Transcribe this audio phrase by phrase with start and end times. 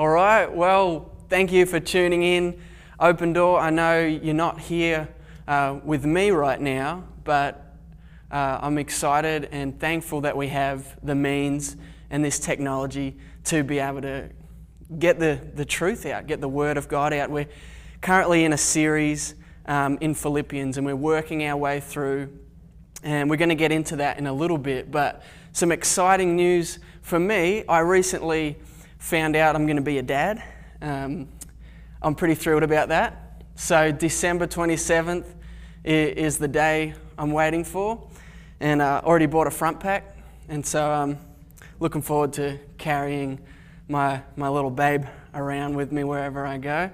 [0.00, 2.58] All right, well, thank you for tuning in.
[2.98, 5.06] Open Door, I know you're not here
[5.46, 7.76] uh, with me right now, but
[8.30, 11.76] uh, I'm excited and thankful that we have the means
[12.08, 14.30] and this technology to be able to
[14.98, 17.30] get the, the truth out, get the Word of God out.
[17.30, 17.48] We're
[18.00, 19.34] currently in a series
[19.66, 22.38] um, in Philippians and we're working our way through,
[23.02, 24.90] and we're going to get into that in a little bit.
[24.90, 25.22] But
[25.52, 28.56] some exciting news for me I recently
[29.00, 30.42] found out I'm going to be a dad.
[30.82, 31.26] Um,
[32.02, 33.42] I'm pretty thrilled about that.
[33.56, 35.24] So, December 27th
[35.84, 38.06] is the day I'm waiting for,
[38.60, 40.16] and I uh, already bought a front pack,
[40.48, 41.18] and so I'm
[41.80, 43.40] looking forward to carrying
[43.88, 46.90] my, my little babe around with me wherever I go.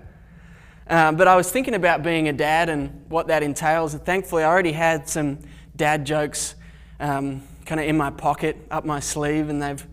[0.88, 4.44] Um, but I was thinking about being a dad and what that entails, and thankfully,
[4.44, 5.38] I already had some
[5.74, 6.54] dad jokes
[7.00, 9.84] um, kind of in my pocket, up my sleeve, and they've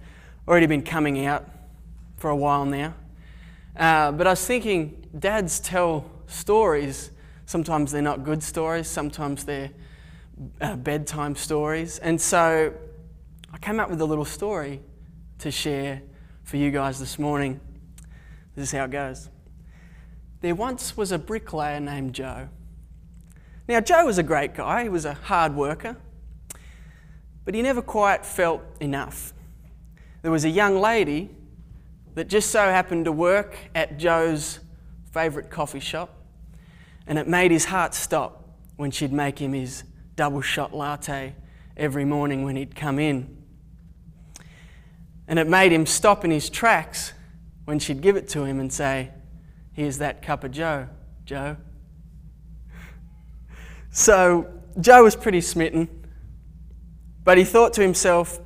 [0.47, 1.49] already been coming out
[2.23, 2.93] for a while now.
[3.75, 7.11] Uh, but I was thinking, dads tell stories.
[7.47, 9.71] Sometimes they're not good stories, sometimes they're
[10.61, 11.99] uh, bedtime stories.
[11.99, 12.73] And so
[13.51, 14.79] I came up with a little story
[15.39, 16.01] to share
[16.45, 17.59] for you guys this morning.
[18.55, 19.27] This is how it goes.
[20.39, 22.47] There once was a bricklayer named Joe.
[23.67, 25.97] Now, Joe was a great guy, he was a hard worker,
[27.43, 29.33] but he never quite felt enough.
[30.21, 31.29] There was a young lady
[32.15, 34.59] that just so happened to work at Joe's
[35.11, 36.09] favourite coffee shop,
[37.07, 39.83] and it made his heart stop when she'd make him his
[40.15, 41.35] double shot latte
[41.75, 43.37] every morning when he'd come in.
[45.27, 47.13] And it made him stop in his tracks
[47.65, 49.11] when she'd give it to him and say,
[49.71, 50.87] Here's that cup of Joe,
[51.25, 51.57] Joe.
[53.95, 55.87] So Joe was pretty smitten,
[57.23, 58.39] but he thought to himself,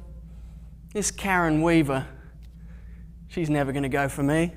[0.91, 2.05] This Karen Weaver,
[3.37, 4.51] she's never going to go for me.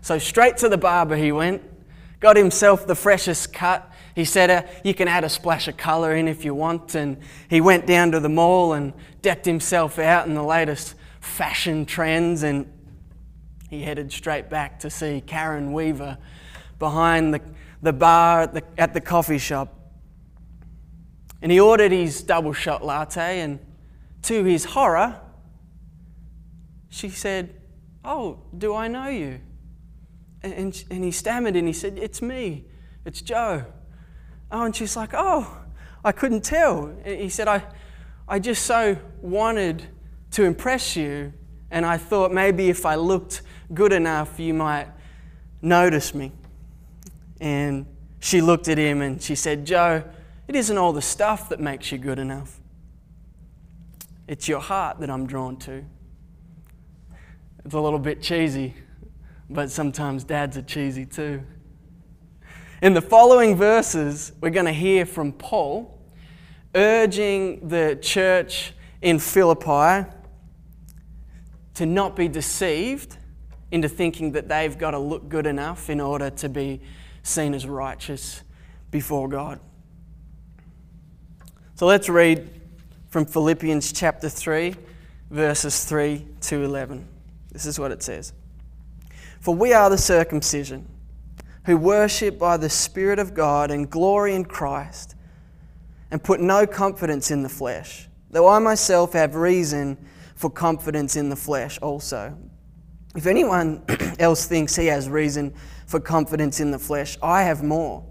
[0.00, 1.60] So straight to the barber he went,
[2.20, 3.92] got himself the freshest cut.
[4.14, 6.94] He said, uh, You can add a splash of colour in if you want.
[6.94, 7.16] And
[7.50, 12.44] he went down to the mall and decked himself out in the latest fashion trends.
[12.44, 12.72] And
[13.70, 16.16] he headed straight back to see Karen Weaver
[16.78, 17.40] behind the,
[17.82, 19.76] the bar at the, at the coffee shop.
[21.42, 23.40] And he ordered his double shot latte.
[23.40, 23.58] And
[24.22, 25.20] to his horror,
[26.88, 27.52] she said,
[28.04, 29.40] Oh, do I know you?
[30.42, 32.66] And, and he stammered and he said, It's me,
[33.04, 33.64] it's Joe.
[34.50, 35.56] Oh, and she's like, Oh,
[36.04, 36.94] I couldn't tell.
[37.04, 37.64] He said, I,
[38.28, 39.84] I just so wanted
[40.32, 41.32] to impress you,
[41.70, 43.42] and I thought maybe if I looked
[43.72, 44.88] good enough, you might
[45.62, 46.32] notice me.
[47.40, 47.86] And
[48.20, 50.04] she looked at him and she said, Joe,
[50.46, 52.60] it isn't all the stuff that makes you good enough.
[54.26, 55.84] It's your heart that I'm drawn to.
[57.64, 58.74] It's a little bit cheesy,
[59.48, 61.42] but sometimes dads are cheesy too.
[62.82, 65.98] In the following verses, we're going to hear from Paul
[66.74, 70.10] urging the church in Philippi
[71.74, 73.16] to not be deceived
[73.70, 76.82] into thinking that they've got to look good enough in order to be
[77.22, 78.42] seen as righteous
[78.90, 79.58] before God.
[81.76, 82.60] So let's read
[83.08, 84.74] from Philippians chapter 3,
[85.30, 87.08] verses 3 to 11.
[87.54, 88.34] This is what it says
[89.40, 90.86] For we are the circumcision,
[91.64, 95.14] who worship by the Spirit of God and glory in Christ,
[96.10, 99.96] and put no confidence in the flesh, though I myself have reason
[100.34, 102.36] for confidence in the flesh also.
[103.16, 103.84] If anyone
[104.18, 105.54] else thinks he has reason
[105.86, 108.04] for confidence in the flesh, I have more.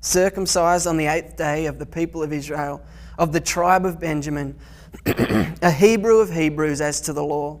[0.00, 2.82] Circumcised on the eighth day of the people of Israel,
[3.16, 4.58] of the tribe of Benjamin,
[5.06, 7.60] a Hebrew of Hebrews as to the law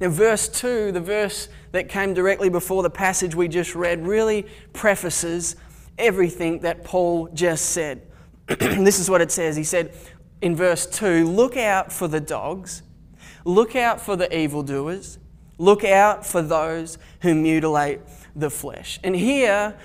[0.00, 4.46] Now, verse 2, the verse that came directly before the passage we just read, really
[4.72, 5.56] prefaces
[5.98, 8.02] everything that Paul just said.
[8.46, 9.56] this is what it says.
[9.56, 9.94] He said
[10.40, 12.82] in verse 2 Look out for the dogs,
[13.44, 15.18] look out for the evildoers,
[15.58, 18.00] look out for those who mutilate
[18.34, 18.98] the flesh.
[19.04, 19.76] And here,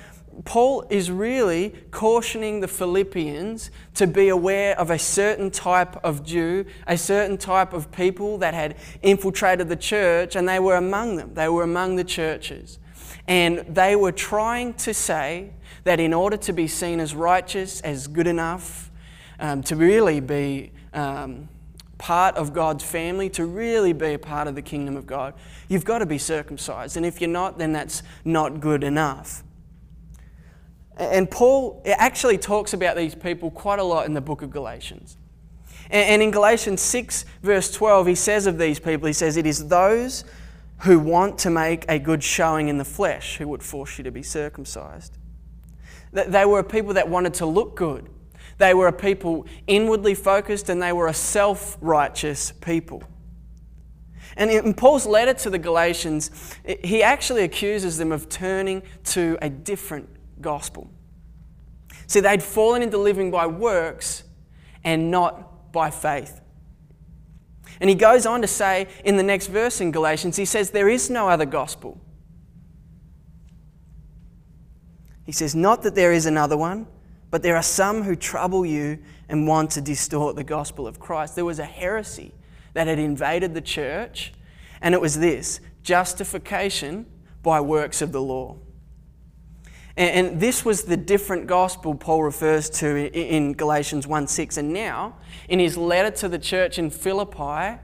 [0.44, 6.66] Paul is really cautioning the Philippians to be aware of a certain type of Jew,
[6.88, 11.34] a certain type of people that had infiltrated the church, and they were among them.
[11.34, 12.80] They were among the churches.
[13.28, 15.52] And they were trying to say
[15.84, 18.92] that in order to be seen as righteous, as good enough,
[19.40, 21.50] um, to really be um,
[21.98, 25.34] part of God's family, to really be a part of the kingdom of God,
[25.70, 26.98] you've got to be circumcised.
[26.98, 29.44] And if you're not, then that's not good enough.
[30.98, 35.18] And Paul actually talks about these people quite a lot in the book of Galatians.
[35.90, 39.68] And in Galatians 6, verse 12, he says of these people, he says, It is
[39.68, 40.24] those
[40.80, 44.12] who want to make a good showing in the flesh who would force you to
[44.12, 45.18] be circumcised.
[46.12, 48.10] They were a people that wanted to look good.
[48.58, 53.04] They were a people inwardly focused and they were a self righteous people.
[54.38, 56.32] And in Paul's letter to the Galatians,
[56.84, 60.10] he actually accuses them of turning to a different
[60.42, 60.90] gospel.
[62.08, 64.24] See, they'd fallen into living by works
[64.84, 66.42] and not by faith.
[67.80, 70.88] And he goes on to say in the next verse in Galatians, he says, There
[70.88, 72.00] is no other gospel.
[75.26, 76.88] He says, Not that there is another one,
[77.32, 81.36] but there are some who trouble you and want to distort the gospel of Christ.
[81.36, 82.32] There was a heresy
[82.74, 84.34] that had invaded the church,
[84.82, 87.06] and it was this justification
[87.42, 88.58] by works of the law.
[89.98, 94.58] And, this was the different gospel Paul refers to in Galatians 1 6.
[94.58, 95.16] And now,
[95.48, 97.80] in his letter to the church in Philippi,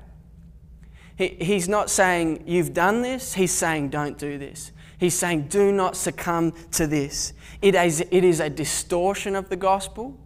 [1.16, 3.34] he's not saying, You've done this.
[3.34, 4.72] He's saying, Don't do this.
[4.98, 7.34] He's saying, Do not succumb to this.
[7.62, 10.18] It is, it is a distortion of the gospel.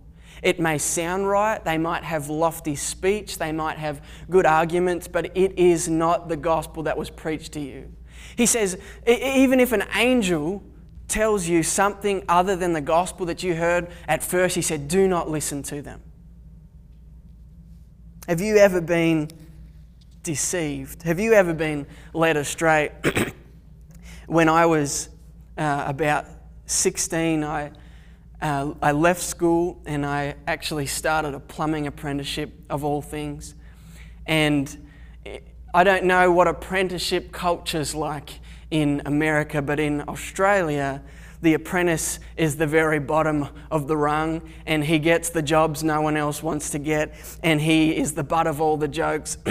[0.41, 5.35] It may sound right, they might have lofty speech, they might have good arguments, but
[5.35, 7.91] it is not the gospel that was preached to you.
[8.35, 8.77] He says,
[9.07, 10.61] even if an angel
[11.07, 15.07] tells you something other than the gospel that you heard at first, he said, do
[15.07, 16.01] not listen to them.
[18.27, 19.29] Have you ever been
[20.23, 21.03] deceived?
[21.03, 22.91] Have you ever been led astray?
[24.27, 25.09] when I was
[25.57, 26.25] uh, about
[26.65, 27.71] 16, I,
[28.41, 33.53] uh, I left school and I actually started a plumbing apprenticeship of all things.
[34.25, 34.75] And
[35.73, 38.39] I don't know what apprenticeship culture's like
[38.71, 41.01] in America, but in Australia,
[41.41, 46.01] the apprentice is the very bottom of the rung and he gets the jobs no
[46.01, 47.13] one else wants to get
[47.43, 49.37] and he is the butt of all the jokes.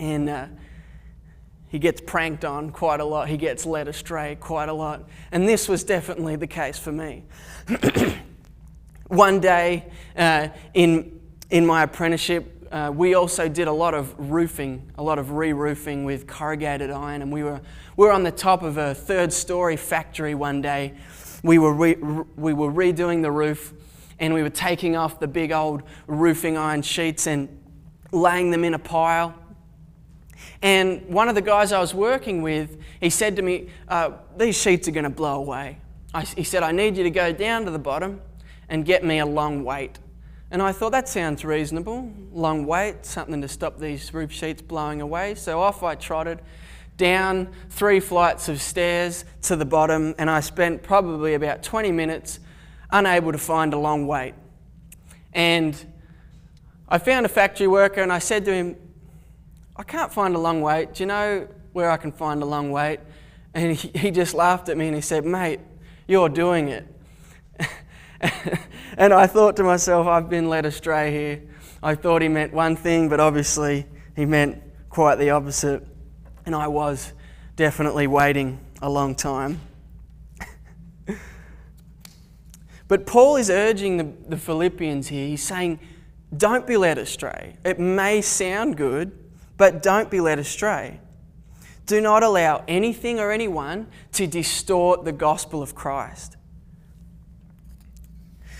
[0.00, 0.46] And uh,
[1.68, 3.28] he gets pranked on quite a lot.
[3.28, 5.08] He gets led astray quite a lot.
[5.30, 7.22] And this was definitely the case for me.
[9.06, 14.90] One day uh, in, in my apprenticeship uh, we also did a lot of roofing,
[14.98, 17.60] a lot of re roofing with corrugated iron, and we were,
[17.96, 20.94] we were on the top of a third story factory one day.
[21.42, 23.72] We were, re, we were redoing the roof,
[24.18, 27.48] and we were taking off the big old roofing iron sheets and
[28.10, 29.34] laying them in a pile.
[30.62, 34.60] And one of the guys I was working with, he said to me, uh, These
[34.60, 35.78] sheets are going to blow away.
[36.12, 38.20] I, he said, I need you to go down to the bottom
[38.68, 39.98] and get me a long weight.
[40.50, 42.12] And I thought that sounds reasonable.
[42.32, 45.34] Long wait, something to stop these roof sheets blowing away.
[45.34, 46.40] So off I trotted
[46.96, 52.40] down three flights of stairs to the bottom, and I spent probably about 20 minutes
[52.90, 54.34] unable to find a long wait.
[55.32, 55.76] And
[56.88, 58.76] I found a factory worker and I said to him,
[59.76, 60.94] I can't find a long wait.
[60.94, 63.00] Do you know where I can find a long wait?
[63.52, 65.60] And he, just laughed at me and he said, Mate,
[66.06, 66.86] you're doing it.
[68.96, 71.42] and I thought to myself, I've been led astray here.
[71.82, 75.84] I thought he meant one thing, but obviously he meant quite the opposite.
[76.46, 77.12] And I was
[77.56, 79.60] definitely waiting a long time.
[82.88, 85.26] but Paul is urging the, the Philippians here.
[85.26, 85.78] He's saying,
[86.36, 87.56] don't be led astray.
[87.64, 89.16] It may sound good,
[89.56, 91.00] but don't be led astray.
[91.86, 96.36] Do not allow anything or anyone to distort the gospel of Christ.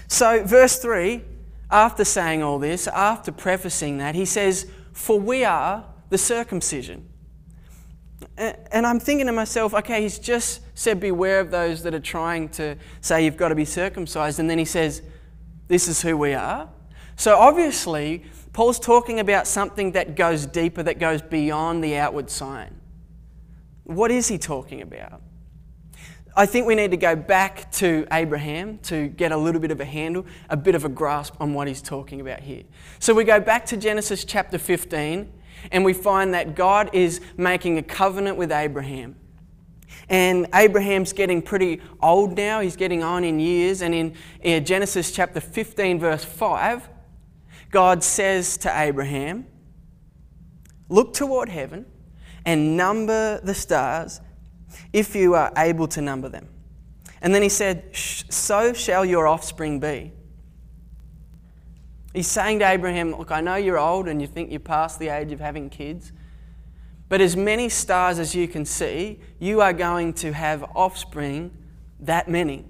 [0.06, 1.22] So, verse 3,
[1.70, 7.08] after saying all this, after prefacing that, he says, For we are the circumcision.
[8.36, 12.48] And I'm thinking to myself, okay, he's just said, Beware of those that are trying
[12.50, 14.38] to say you've got to be circumcised.
[14.38, 15.02] And then he says,
[15.68, 16.68] This is who we are.
[17.16, 22.80] So obviously, Paul's talking about something that goes deeper, that goes beyond the outward sign.
[23.84, 25.20] What is he talking about?
[26.36, 29.80] I think we need to go back to Abraham to get a little bit of
[29.80, 32.64] a handle, a bit of a grasp on what he's talking about here.
[32.98, 35.30] So we go back to Genesis chapter 15
[35.70, 39.16] and we find that God is making a covenant with Abraham.
[40.08, 43.82] And Abraham's getting pretty old now, he's getting on in years.
[43.82, 46.88] And in, in Genesis chapter 15, verse 5,
[47.70, 49.46] God says to Abraham,
[50.88, 51.86] Look toward heaven
[52.44, 54.20] and number the stars
[54.92, 56.48] if you are able to number them.
[57.22, 60.12] And then he said, So shall your offspring be.
[62.14, 65.08] He's saying to Abraham, Look, I know you're old and you think you're past the
[65.08, 66.12] age of having kids,
[67.08, 71.50] but as many stars as you can see, you are going to have offspring
[72.00, 72.64] that many.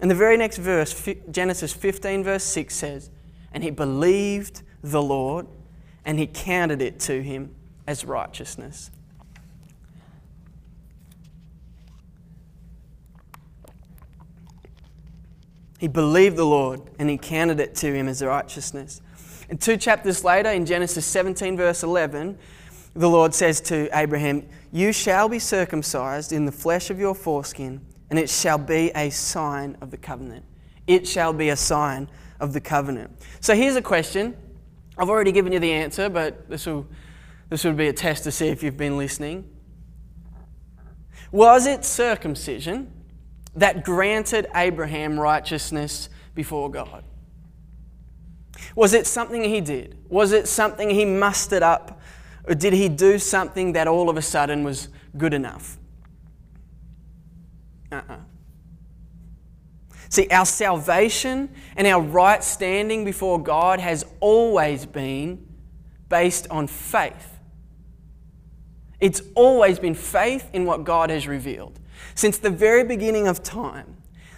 [0.00, 3.10] And the very next verse, Genesis 15, verse 6 says,
[3.52, 5.46] And he believed the Lord,
[6.04, 7.54] and he counted it to him
[7.86, 8.92] as righteousness.
[15.78, 19.00] He believed the Lord and he counted it to him as righteousness.
[19.48, 22.36] And two chapters later, in Genesis 17, verse 11,
[22.94, 27.80] the Lord says to Abraham, You shall be circumcised in the flesh of your foreskin,
[28.10, 30.44] and it shall be a sign of the covenant.
[30.86, 33.10] It shall be a sign of the covenant.
[33.40, 34.36] So here's a question.
[34.98, 36.86] I've already given you the answer, but this will,
[37.48, 39.48] this will be a test to see if you've been listening.
[41.30, 42.92] Was it circumcision
[43.56, 47.04] that granted Abraham righteousness before God?
[48.74, 49.96] Was it something he did?
[50.08, 52.00] Was it something he mustered up?
[52.44, 55.78] Or did he do something that all of a sudden was good enough?
[57.90, 58.14] Uh uh-uh.
[58.14, 58.18] uh
[60.10, 65.46] See, our salvation and our right standing before God has always been
[66.08, 67.38] based on faith.
[69.00, 71.78] It's always been faith in what God has revealed.
[72.14, 73.96] Since the very beginning of time,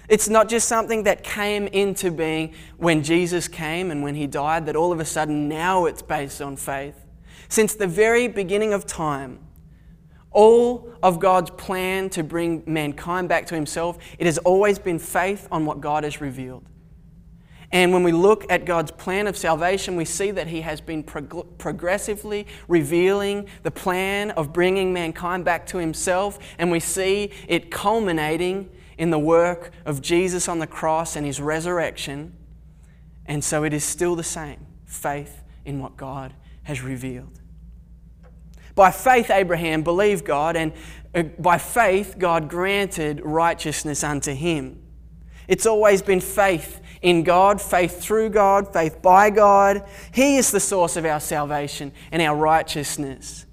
[0.09, 4.67] it's not just something that came into being when Jesus came and when he died,
[4.67, 7.07] that all of a sudden now it's based on faith.
[7.49, 9.38] Since the very beginning of time,
[10.33, 15.49] all of God's plan to bring mankind back to himself, it has always been faith
[15.50, 16.64] on what God has revealed.
[17.73, 21.05] And when we look at God's plan of salvation, we see that He has been
[21.05, 26.39] prog- progressively revealing the plan of bringing mankind back to Himself.
[26.59, 31.41] And we see it culminating in the work of Jesus on the cross and His
[31.41, 32.37] resurrection.
[33.27, 36.35] And so it is still the same faith in what God
[36.65, 37.41] has revealed.
[38.75, 40.73] By faith, Abraham believed God, and
[41.15, 44.81] uh, by faith, God granted righteousness unto him.
[45.50, 49.85] It's always been faith in God, faith through God, faith by God.
[50.14, 53.47] He is the source of our salvation and our righteousness.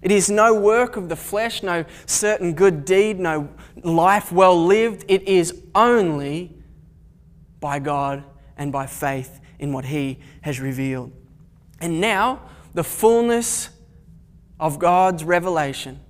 [0.00, 3.50] It is no work of the flesh, no certain good deed, no
[3.82, 5.04] life well lived.
[5.06, 6.56] It is only
[7.60, 8.24] by God
[8.56, 11.12] and by faith in what He has revealed.
[11.78, 12.40] And now,
[12.72, 13.68] the fullness
[14.58, 16.00] of God's revelation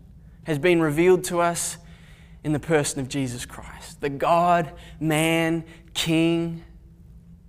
[0.45, 1.76] has been revealed to us
[2.45, 3.75] in the person of Jesus Christ,
[4.07, 6.63] the God, man, King,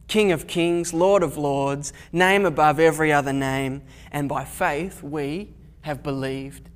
[0.08, 5.54] King of kings, Lord of lords, name above every other name, and by faith we
[5.82, 6.68] have believed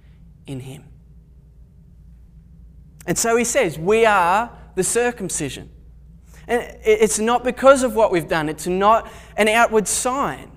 [0.46, 0.84] in him.
[3.08, 5.72] And so he says, We are the circumcision.
[6.48, 10.52] And it's not because of what we've done, it's not an outward sign.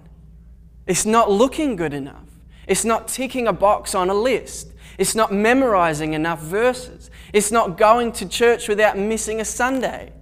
[0.86, 2.28] It's not looking good enough.
[2.66, 4.74] It's not ticking a box on a list.
[4.98, 7.10] It's not memorizing enough verses.
[7.34, 10.12] It's not going to church without missing a Sunday.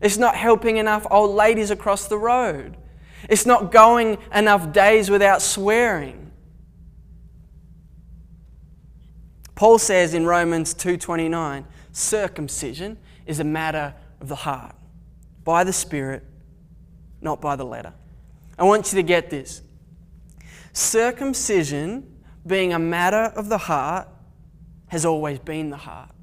[0.00, 2.78] It's not helping enough old ladies across the road.
[3.28, 6.32] It's not going enough days without swearing.
[9.54, 12.96] Paul says in Romans 2:29, circumcision
[13.26, 14.74] is a matter of the heart,
[15.44, 16.24] by the spirit,
[17.20, 17.92] not by the letter.
[18.58, 19.60] I want you to get this.
[20.72, 24.08] Circumcision being a matter of the heart
[24.88, 26.15] has always been the heart.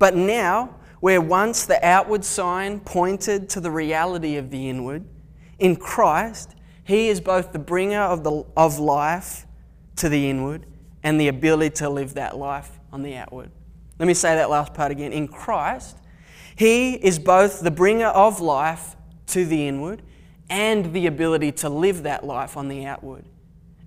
[0.00, 5.04] But now where once the outward sign pointed to the reality of the inward,
[5.60, 9.46] in Christ, He is both the bringer of, the, of life
[9.96, 10.66] to the inward
[11.02, 13.50] and the ability to live that life on the outward.
[13.98, 15.12] Let me say that last part again.
[15.12, 15.98] In Christ,
[16.56, 18.96] He is both the bringer of life
[19.28, 20.02] to the inward
[20.48, 23.24] and the ability to live that life on the outward.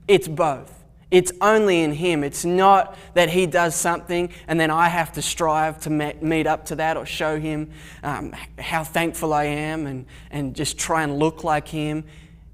[0.08, 0.83] It's both.
[1.14, 2.24] It's only in Him.
[2.24, 6.66] It's not that He does something and then I have to strive to meet up
[6.66, 7.70] to that or show Him
[8.02, 12.06] um, how thankful I am and, and just try and look like Him.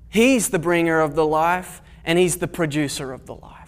[0.09, 3.58] He's the bringer of the life and He's the producer of the life.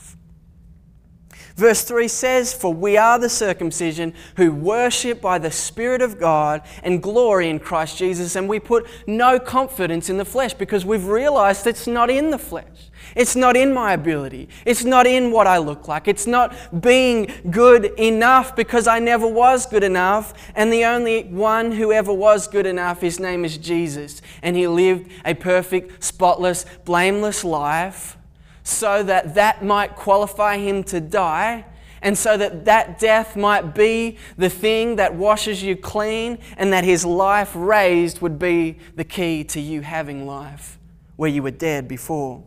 [1.55, 6.62] Verse 3 says, For we are the circumcision who worship by the Spirit of God
[6.84, 11.05] and glory in Christ Jesus, and we put no confidence in the flesh because we've
[11.05, 12.91] realized it's not in the flesh.
[13.15, 14.48] It's not in my ability.
[14.65, 16.08] It's not in what I look like.
[16.08, 20.34] It's not being good enough because I never was good enough.
[20.55, 24.22] And the only one who ever was good enough, his name is Jesus.
[24.41, 28.17] And he lived a perfect, spotless, blameless life
[28.63, 31.65] so that that might qualify him to die
[32.01, 36.84] and so that that death might be the thing that washes you clean and that
[36.84, 40.80] his life raised would be the key to you having life
[41.15, 42.44] where you were dead before.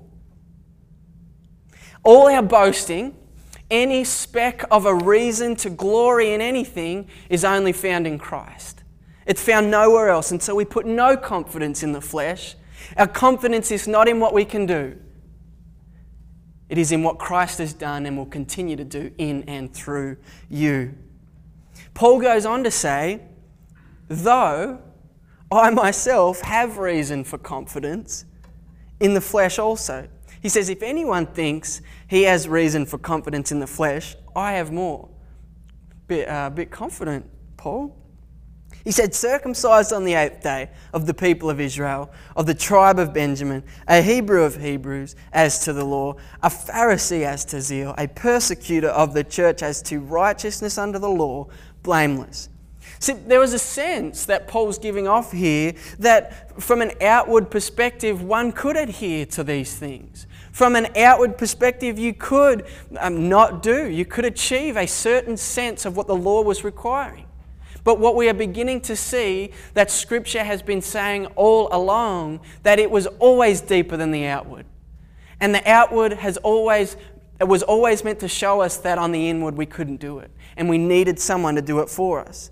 [2.02, 3.16] All our boasting,
[3.70, 8.82] any speck of a reason to glory in anything, is only found in Christ.
[9.26, 10.32] It's found nowhere else.
[10.32, 12.56] And so we put no confidence in the flesh.
[12.96, 14.98] Our confidence is not in what we can do,
[16.68, 20.16] it is in what Christ has done and will continue to do in and through
[20.48, 20.94] you.
[21.92, 23.20] Paul goes on to say,
[24.08, 24.80] though
[25.50, 28.24] I myself have reason for confidence
[29.00, 30.08] in the flesh also.
[30.40, 34.72] He says, if anyone thinks he has reason for confidence in the flesh, I have
[34.72, 35.08] more.
[36.06, 37.96] Bit, uh, bit confident, Paul.
[38.84, 42.98] He said, circumcised on the eighth day of the people of Israel, of the tribe
[42.98, 47.94] of Benjamin, a Hebrew of Hebrews as to the law, a Pharisee as to zeal,
[47.96, 51.48] a persecutor of the church as to righteousness under the law,
[51.82, 52.50] blameless.
[52.98, 58.22] See, there was a sense that Paul's giving off here that from an outward perspective,
[58.22, 60.26] one could adhere to these things.
[60.52, 62.66] From an outward perspective, you could
[62.98, 67.26] um, not do, you could achieve a certain sense of what the law was requiring.
[67.84, 72.78] But what we are beginning to see that Scripture has been saying all along that
[72.78, 74.64] it was always deeper than the outward.
[75.38, 76.96] And the outward has always
[77.40, 80.30] it was always meant to show us that on the inward we couldn't do it
[80.56, 82.50] and we needed someone to do it for us.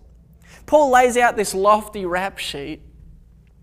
[0.66, 2.82] Paul lays out this lofty rap sheet.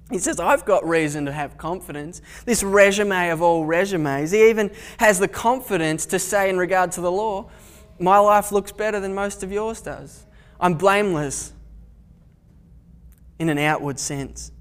[0.10, 2.22] He says, I've got reason to have confidence.
[2.46, 4.32] This resume of all resumes.
[4.32, 7.50] He even has the confidence to say, in regard to the law,
[8.00, 10.26] my life looks better than most of yours does.
[10.60, 11.54] I'm blameless
[13.40, 14.52] in an outward sense.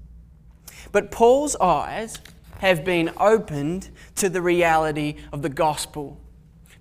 [0.91, 2.17] But Paul's eyes
[2.59, 6.19] have been opened to the reality of the gospel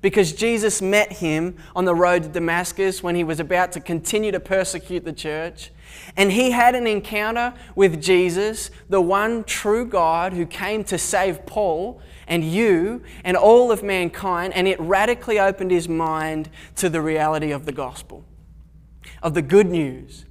[0.01, 4.31] because Jesus met him on the road to Damascus when he was about to continue
[4.31, 5.73] to persecute the church.
[6.17, 11.45] And he had an encounter with Jesus, the one true God who came to save
[11.47, 17.01] Paul and you and all of mankind, and it radically opened his mind to the
[17.01, 18.25] reality of the gospel,
[19.23, 20.27] of the good news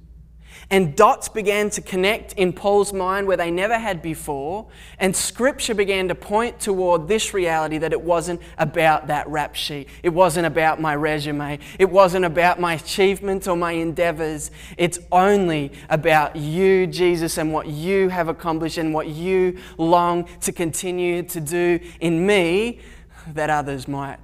[0.70, 4.66] and dots began to connect in Paul's mind where they never had before.
[4.98, 9.88] And scripture began to point toward this reality that it wasn't about that rap sheet.
[10.02, 11.58] It wasn't about my resume.
[11.78, 14.50] It wasn't about my achievements or my endeavors.
[14.76, 20.52] It's only about you, Jesus, and what you have accomplished and what you long to
[20.52, 22.80] continue to do in me
[23.28, 24.18] that others might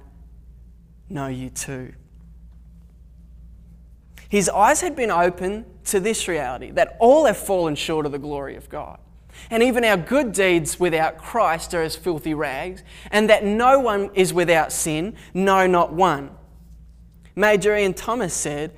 [1.09, 1.93] know you too.
[4.29, 8.19] His eyes had been open to this reality that all have fallen short of the
[8.19, 8.99] glory of God.
[9.49, 14.09] And even our good deeds without Christ are as filthy rags, and that no one
[14.13, 16.31] is without sin, no, not one.
[17.35, 18.75] Major Ian Thomas said,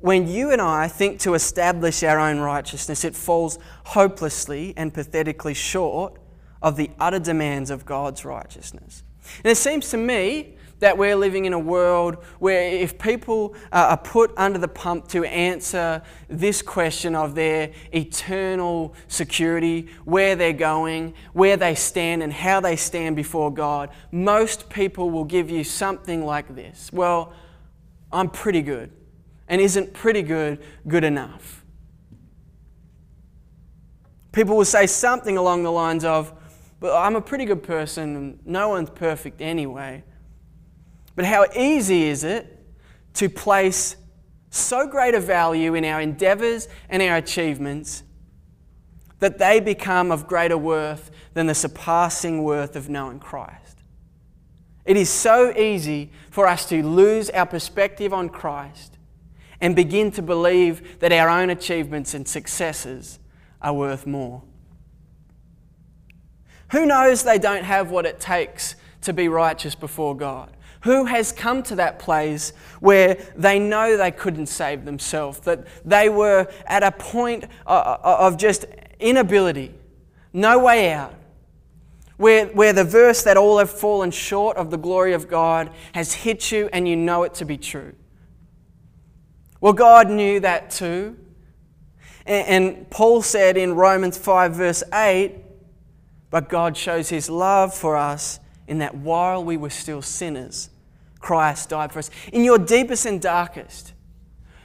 [0.00, 5.54] When you and I think to establish our own righteousness, it falls hopelessly and pathetically
[5.54, 6.18] short
[6.60, 9.04] of the utter demands of God's righteousness.
[9.38, 10.53] And it seems to me
[10.84, 15.24] that we're living in a world where if people are put under the pump to
[15.24, 22.60] answer this question of their eternal security, where they're going, where they stand, and how
[22.60, 27.32] they stand before God, most people will give you something like this Well,
[28.12, 28.92] I'm pretty good.
[29.48, 31.64] And isn't pretty good good enough?
[34.32, 36.30] People will say something along the lines of,
[36.78, 40.04] but I'm a pretty good person, and no one's perfect anyway.
[41.16, 42.58] But how easy is it
[43.14, 43.96] to place
[44.50, 48.02] so great a value in our endeavors and our achievements
[49.20, 53.78] that they become of greater worth than the surpassing worth of knowing Christ?
[54.84, 58.98] It is so easy for us to lose our perspective on Christ
[59.60, 63.18] and begin to believe that our own achievements and successes
[63.62, 64.42] are worth more.
[66.72, 70.53] Who knows they don't have what it takes to be righteous before God?
[70.84, 76.10] Who has come to that place where they know they couldn't save themselves, that they
[76.10, 78.66] were at a point uh, uh, of just
[79.00, 79.72] inability,
[80.34, 81.14] no way out?
[82.18, 86.12] Where, where the verse that all have fallen short of the glory of God has
[86.12, 87.94] hit you and you know it to be true.
[89.62, 91.16] Well, God knew that too.
[92.26, 95.34] And, and Paul said in Romans 5, verse 8,
[96.28, 100.68] but God shows his love for us in that while we were still sinners,
[101.24, 102.10] Christ died for us.
[102.34, 103.94] In your deepest and darkest,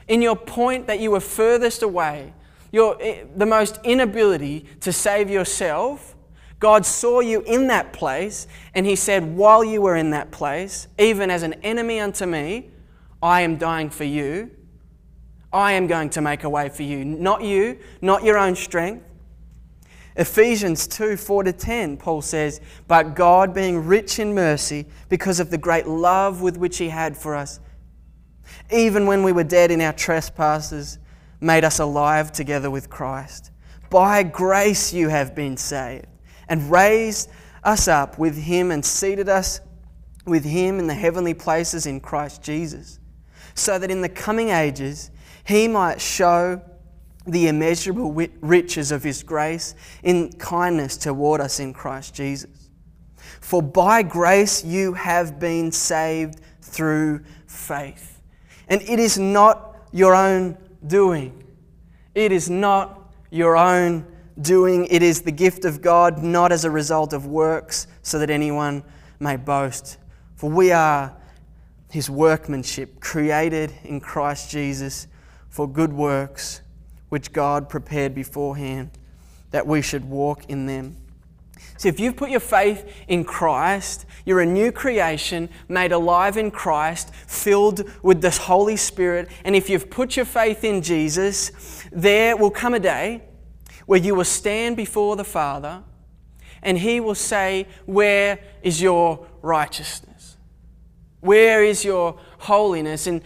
[0.08, 2.34] in your point that you were furthest away,
[2.70, 6.14] your, eh, the most inability to save yourself,
[6.58, 10.86] God saw you in that place, and He said, While you were in that place,
[10.98, 12.68] even as an enemy unto me,
[13.22, 14.50] I am dying for you.
[15.54, 17.06] I am going to make a way for you.
[17.06, 19.09] Not you, not your own strength.
[20.20, 25.48] Ephesians 2 4 to 10, Paul says, But God, being rich in mercy, because of
[25.48, 27.58] the great love with which He had for us,
[28.70, 30.98] even when we were dead in our trespasses,
[31.40, 33.50] made us alive together with Christ.
[33.88, 36.04] By grace you have been saved,
[36.50, 37.30] and raised
[37.64, 39.60] us up with him and seated us
[40.26, 43.00] with him in the heavenly places in Christ Jesus,
[43.54, 45.10] so that in the coming ages
[45.44, 46.60] he might show
[47.30, 52.70] the immeasurable riches of his grace in kindness toward us in Christ Jesus.
[53.40, 58.20] For by grace you have been saved through faith
[58.70, 61.44] and it is not your own doing.
[62.14, 64.06] It is not your own
[64.40, 64.86] doing.
[64.86, 68.84] It is the gift of God, not as a result of works, so that anyone
[69.18, 69.98] may boast.
[70.36, 71.14] For we are
[71.90, 75.08] his workmanship, created in Christ Jesus
[75.48, 76.62] for good works,
[77.10, 78.90] which God prepared beforehand
[79.50, 80.96] that we should walk in them.
[81.76, 86.50] So, if you've put your faith in Christ, you're a new creation, made alive in
[86.50, 89.28] Christ, filled with the Holy Spirit.
[89.44, 91.52] And if you've put your faith in Jesus,
[91.90, 93.22] there will come a day
[93.86, 95.82] where you will stand before the Father
[96.62, 100.36] and He will say, Where is your righteousness?
[101.20, 103.06] Where is your holiness?
[103.06, 103.22] And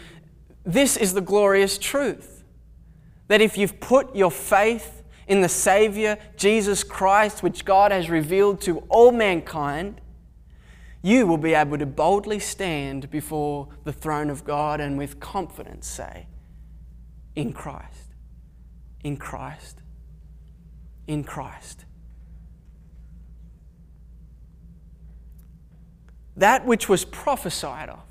[0.65, 2.34] this is the glorious truth
[3.29, 8.61] that if you've put your faith in the Savior, Jesus Christ, which God has revealed
[8.63, 10.01] to all mankind,
[11.03, 15.87] you will be able to boldly stand before the throne of God and with confidence
[15.87, 16.27] say,
[17.35, 18.15] In Christ,
[19.03, 19.81] in Christ,
[21.07, 21.85] in Christ.
[26.37, 28.03] That which was prophesied of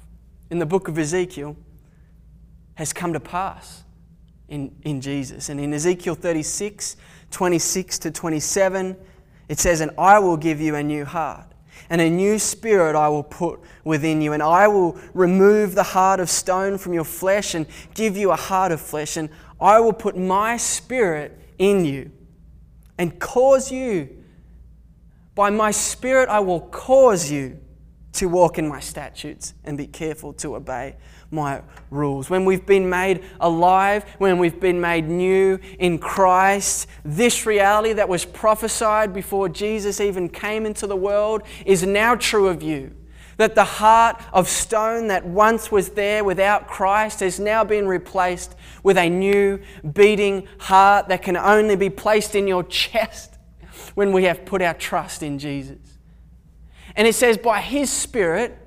[0.49, 1.57] in the book of Ezekiel
[2.75, 3.83] has come to pass
[4.53, 5.49] in, in Jesus.
[5.49, 6.95] And in Ezekiel 36,
[7.31, 8.95] 26 to 27,
[9.49, 11.47] it says, And I will give you a new heart,
[11.89, 16.19] and a new spirit I will put within you, and I will remove the heart
[16.19, 19.93] of stone from your flesh and give you a heart of flesh, and I will
[19.93, 22.11] put my spirit in you
[22.99, 24.23] and cause you,
[25.33, 27.59] by my spirit, I will cause you
[28.13, 30.95] to walk in my statutes and be careful to obey
[31.33, 32.29] my rules.
[32.29, 38.07] When we've been made alive, when we've been made new in Christ, this reality that
[38.07, 42.95] was prophesied before Jesus even came into the world is now true of you.
[43.37, 48.55] That the heart of stone that once was there without Christ has now been replaced
[48.83, 49.59] with a new
[49.93, 53.33] beating heart that can only be placed in your chest
[53.95, 55.79] when we have put our trust in Jesus.
[56.95, 58.57] And it says, by His Spirit,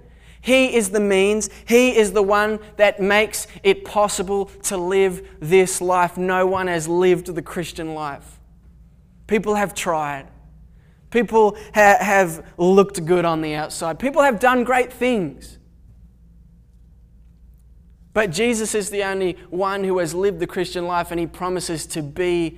[0.46, 5.80] He is the means, He is the one that makes it possible to live this
[5.80, 6.16] life.
[6.16, 8.38] No one has lived the Christian life.
[9.26, 10.28] People have tried.
[11.11, 13.98] People ha- have looked good on the outside.
[13.98, 15.59] People have done great things.
[18.12, 21.87] But Jesus is the only one who has lived the Christian life, and He promises
[21.87, 22.56] to be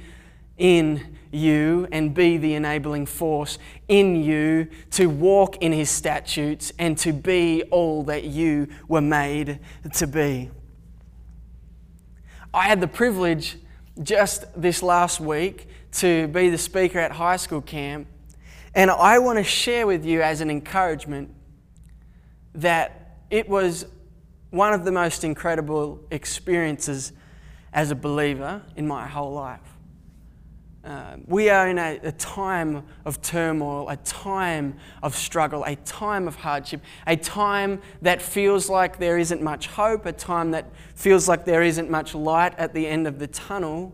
[0.58, 6.96] in you and be the enabling force in you to walk in his statutes and
[6.98, 9.60] to be all that you were made
[9.94, 10.50] to be.
[12.52, 13.56] I had the privilege
[14.02, 18.06] just this last week to be the speaker at high school camp,
[18.74, 21.34] and I want to share with you as an encouragement
[22.54, 23.86] that it was
[24.50, 27.12] one of the most incredible experiences
[27.72, 29.77] as a believer in my whole life.
[30.84, 36.28] Uh, we are in a, a, time of turmoil, a time of struggle, a time
[36.28, 41.28] of hardship, a time that feels like there isn't much hope, a time that feels
[41.28, 43.92] like there isn't much light at the end of the tunnel.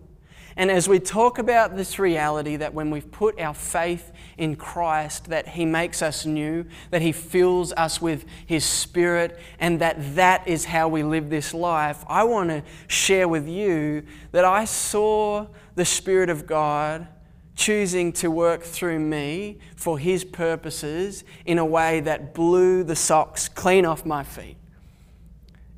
[0.56, 5.30] And as we talk about this reality that when we've put our faith in Christ,
[5.30, 10.46] that He makes us new, that He fills us with His Spirit, and that that
[10.46, 15.46] is how we live this life, I want to share with you that I saw
[15.74, 17.08] the Spirit of God
[17.56, 23.48] choosing to work through me for His purposes in a way that blew the socks
[23.48, 24.56] clean off my feet.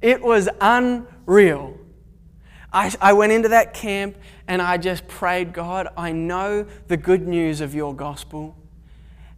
[0.00, 1.78] It was unreal.
[2.72, 4.16] I, I went into that camp
[4.48, 8.56] and I just prayed, God, I know the good news of your gospel.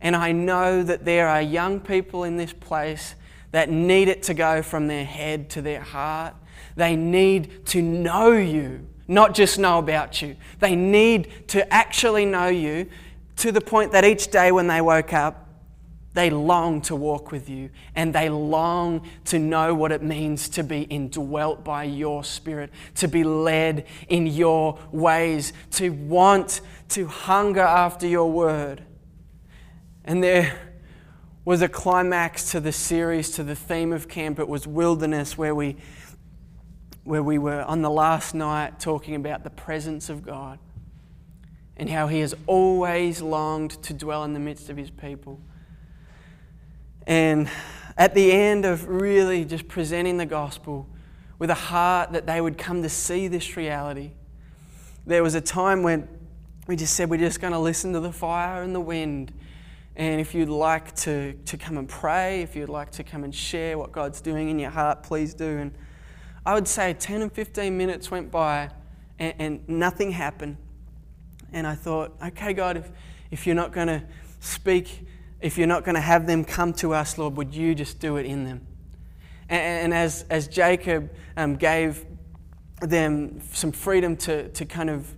[0.00, 3.14] And I know that there are young people in this place
[3.50, 6.34] that need it to go from their head to their heart.
[6.76, 10.36] They need to know you not just know about you.
[10.60, 12.86] They need to actually know you
[13.36, 15.46] to the point that each day when they woke up,
[16.14, 20.64] they long to walk with you and they long to know what it means to
[20.64, 27.60] be indwelt by your spirit, to be led in your ways, to want to hunger
[27.60, 28.82] after your word.
[30.04, 30.58] And there
[31.44, 34.38] was a climax to the series, to the theme of camp.
[34.38, 35.76] It was wilderness, where we
[37.08, 40.58] where we were on the last night talking about the presence of God
[41.78, 45.40] and how He has always longed to dwell in the midst of His people.
[47.06, 47.48] And
[47.96, 50.86] at the end of really just presenting the gospel
[51.38, 54.10] with a heart that they would come to see this reality,
[55.06, 56.06] there was a time when
[56.66, 59.32] we just said we're just going to listen to the fire and the wind.
[59.96, 63.34] And if you'd like to, to come and pray, if you'd like to come and
[63.34, 65.56] share what God's doing in your heart, please do.
[65.56, 65.72] And
[66.48, 68.70] I would say 10 and 15 minutes went by
[69.18, 70.56] and, and nothing happened.
[71.52, 72.90] And I thought, okay, God, if,
[73.30, 74.02] if you're not going to
[74.40, 75.06] speak,
[75.42, 78.16] if you're not going to have them come to us, Lord, would you just do
[78.16, 78.66] it in them?
[79.50, 82.06] And, and as, as Jacob um, gave
[82.80, 85.14] them some freedom to, to kind of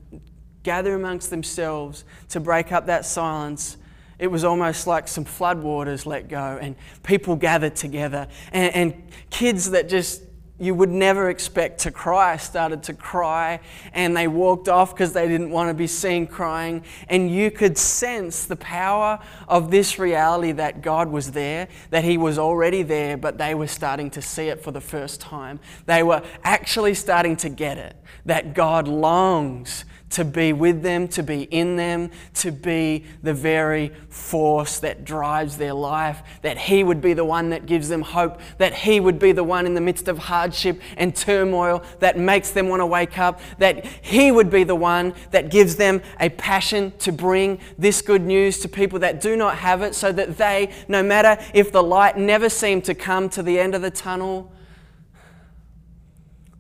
[0.64, 3.76] gather amongst themselves, to break up that silence,
[4.18, 8.26] it was almost like some floodwaters let go and people gathered together.
[8.50, 10.22] And, and kids that just
[10.60, 13.58] you would never expect to cry started to cry
[13.94, 16.84] and they walked off because they didn't want to be seen crying.
[17.08, 19.18] And you could sense the power
[19.48, 23.66] of this reality that God was there, that He was already there, but they were
[23.66, 25.60] starting to see it for the first time.
[25.86, 27.96] They were actually starting to get it
[28.26, 33.92] that God longs to be with them, to be in them, to be the very
[34.08, 38.40] force that drives their life, that He would be the one that gives them hope,
[38.58, 42.50] that He would be the one in the midst of hardship and turmoil that makes
[42.50, 46.28] them want to wake up, that He would be the one that gives them a
[46.28, 50.36] passion to bring this good news to people that do not have it, so that
[50.36, 53.90] they, no matter if the light never seemed to come to the end of the
[53.90, 54.52] tunnel,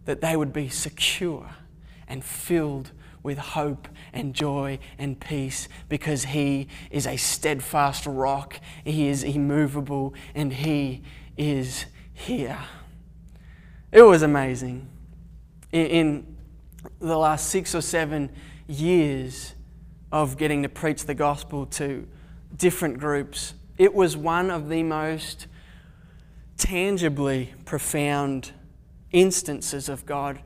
[0.04, 1.50] that they would be secure
[2.06, 9.08] and filled with hope and joy and peace because He is a steadfast rock, He
[9.08, 11.02] is immovable, and He
[11.36, 12.58] is here.
[13.92, 14.88] It was amazing.
[15.72, 16.36] In
[17.00, 18.30] the last six or seven
[18.66, 19.54] years
[20.12, 22.06] of getting to preach the gospel to
[22.56, 25.46] different groups, it was one of the most
[26.56, 28.52] tangibly profound
[29.12, 30.40] instances of God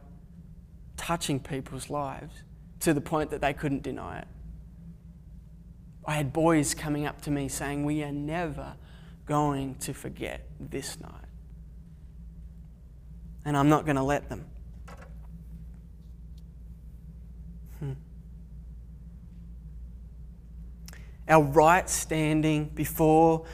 [0.97, 2.45] touching people's lives
[2.85, 4.29] to the point that they couldn't deny it.
[6.07, 8.75] I had boys coming up to me saying, We are never
[9.25, 11.11] going to forget this night.
[13.47, 14.45] And I'm not going to let them.
[17.79, 17.93] Hmm.
[21.27, 23.47] Our right standing before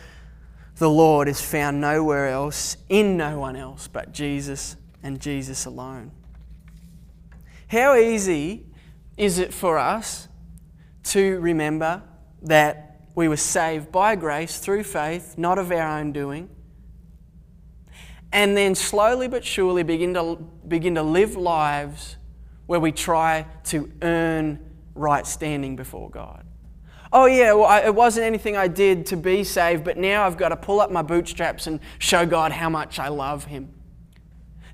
[0.77, 6.11] the Lord is found nowhere else, in no one else but Jesus and Jesus alone.
[7.69, 8.67] How easy
[9.21, 10.29] is it for us
[11.03, 12.03] to remember
[12.41, 16.49] that we were saved by grace through faith, not of our own doing,
[18.33, 22.17] and then slowly but surely begin to, begin to live lives
[22.65, 24.59] where we try to earn
[24.95, 26.47] right standing before God?
[27.13, 30.39] Oh, yeah, well, I, it wasn't anything I did to be saved, but now I've
[30.39, 33.75] got to pull up my bootstraps and show God how much I love Him.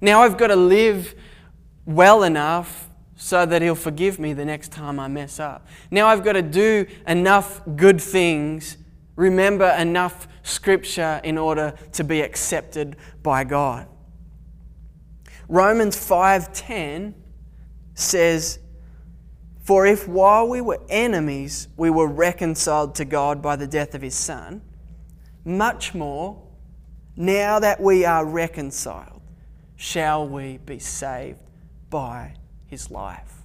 [0.00, 1.16] Now I've got to live
[1.84, 2.85] well enough
[3.16, 5.66] so that He'll forgive me the next time I mess up.
[5.90, 8.76] Now I've got to do enough good things,
[9.16, 13.88] remember enough scripture in order to be accepted by God.
[15.48, 17.14] Romans 5:10
[17.94, 18.58] says,
[19.62, 24.02] "For if while we were enemies we were reconciled to God by the death of
[24.02, 24.60] his son,
[25.44, 26.42] much more
[27.16, 29.22] now that we are reconciled
[29.76, 31.40] shall we be saved
[31.88, 32.34] by
[32.66, 33.42] his life.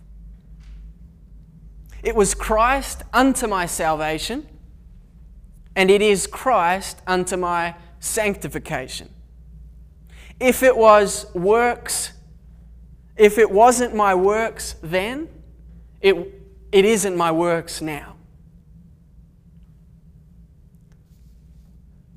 [2.04, 4.48] It was Christ unto my salvation,
[5.76, 9.10] and it is Christ unto my sanctification.
[10.40, 12.14] If it was works,
[13.16, 15.30] if it wasn't my works then,
[16.02, 16.16] it,
[16.72, 18.16] it isn't my works now.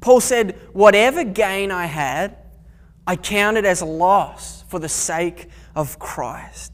[0.01, 2.37] Paul said, Whatever gain I had,
[3.07, 6.74] I counted as a loss for the sake of Christ.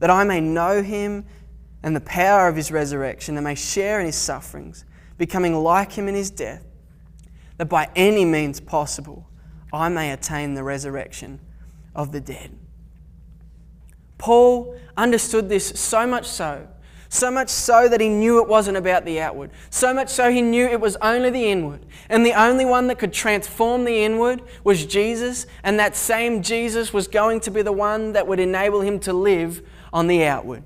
[0.00, 1.24] that I may know him
[1.82, 4.84] and the power of his resurrection and may share in his sufferings,
[5.16, 6.64] becoming like him in his death,
[7.56, 9.28] that by any means possible
[9.72, 11.40] I may attain the resurrection
[11.94, 12.56] of the dead.
[14.16, 16.66] Paul understood this so much so,
[17.08, 20.42] so much so that he knew it wasn't about the outward, so much so he
[20.42, 21.86] knew it was only the inward.
[22.08, 26.92] And the only one that could transform the inward was Jesus, and that same Jesus
[26.92, 30.64] was going to be the one that would enable him to live on the outward.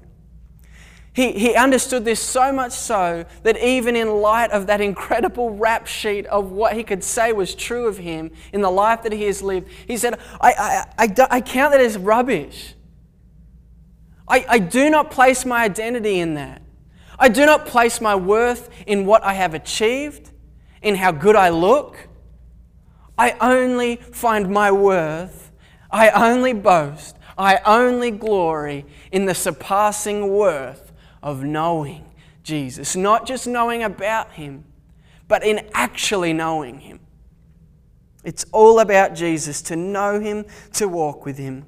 [1.14, 5.86] He, he understood this so much so that even in light of that incredible rap
[5.86, 9.24] sheet of what he could say was true of him in the life that he
[9.24, 12.74] has lived, he said, I, I, I, I count that as rubbish.
[14.26, 16.62] I, I do not place my identity in that.
[17.18, 20.30] I do not place my worth in what I have achieved,
[20.80, 22.08] in how good I look.
[23.18, 25.52] I only find my worth,
[25.90, 32.04] I only boast, I only glory in the surpassing worth of knowing
[32.42, 32.96] Jesus.
[32.96, 34.64] Not just knowing about Him,
[35.28, 36.98] but in actually knowing Him.
[38.24, 40.44] It's all about Jesus, to know Him,
[40.74, 41.66] to walk with Him.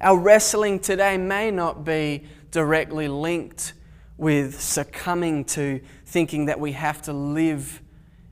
[0.00, 3.72] Our wrestling today may not be directly linked
[4.16, 7.80] with succumbing to thinking that we have to live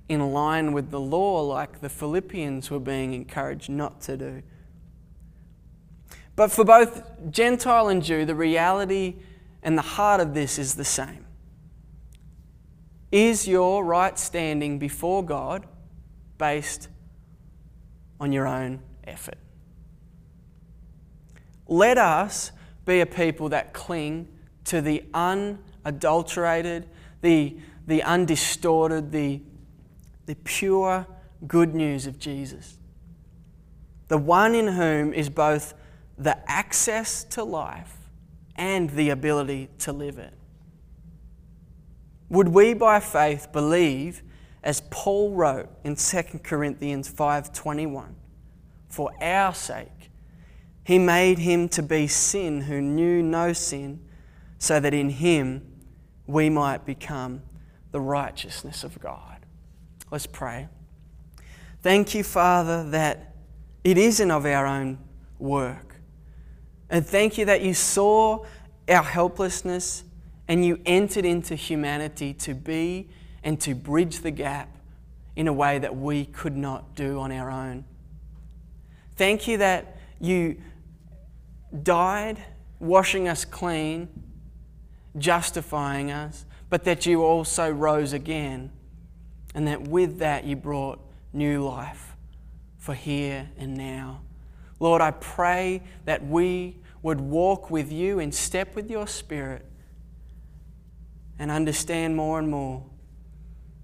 [0.09, 4.43] in line with the law like the Philippians were being encouraged not to do.
[6.35, 9.17] But for both Gentile and Jew, the reality
[9.63, 11.27] and the heart of this is the same.
[13.11, 15.67] Is your right standing before God
[16.39, 16.89] based
[18.19, 19.37] on your own effort?
[21.69, 22.53] Let us
[22.85, 24.29] be a people that cling
[24.65, 26.89] to the unadulterated,
[27.21, 29.43] the, the undistorted, the,
[30.27, 31.07] the pure
[31.47, 32.79] good news of Jesus.
[34.09, 35.75] The one in whom is both
[36.23, 37.97] the access to life
[38.57, 40.35] and the ability to live it.
[42.29, 44.23] Would we by faith believe
[44.63, 48.15] as Paul wrote in 2 Corinthians 5:21
[48.89, 50.11] for our sake
[50.85, 54.01] he made him to be sin who knew no sin
[54.59, 55.63] so that in him
[56.27, 57.43] we might become
[57.91, 59.45] the righteousness of God.
[60.11, 60.69] Let's pray.
[61.83, 63.35] Thank you Father that
[63.85, 64.99] it isn't of our own
[65.39, 65.92] work
[66.93, 68.45] and thank you that you saw
[68.87, 70.05] our helplessness
[70.47, 73.09] and you entered into humanity to be
[73.43, 74.69] and to bridge the gap
[75.35, 77.85] in a way that we could not do on our own.
[79.17, 80.61] Thank you that you
[81.83, 82.45] died,
[82.79, 84.09] washing us clean,
[85.17, 88.71] justifying us, but that you also rose again,
[89.55, 91.01] and that with that you brought
[91.33, 92.17] new life
[92.77, 94.21] for here and now.
[94.79, 99.67] Lord, I pray that we would walk with you in step with your Spirit
[101.39, 102.85] and understand more and more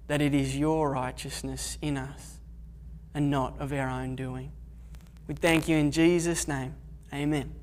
[0.07, 2.39] that it is your righteousness in us
[3.13, 4.51] and not of our own doing.
[5.27, 6.73] We thank you in Jesus' name.
[7.13, 7.58] Amen.